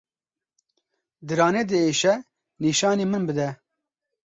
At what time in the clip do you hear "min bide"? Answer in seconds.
3.11-3.49